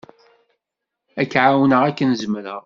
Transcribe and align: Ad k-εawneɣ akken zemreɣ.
Ad 1.21 1.27
k-εawneɣ 1.31 1.81
akken 1.89 2.09
zemreɣ. 2.21 2.59